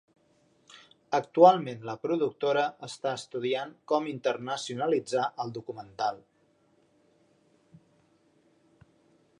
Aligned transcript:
Actualment 1.17 1.83
la 1.89 1.95
productora 2.05 2.63
està 2.87 3.11
estudiant 3.17 3.75
com 3.93 4.09
internacionalitzar 4.13 5.29
el 5.45 5.55
documental. 5.59 6.19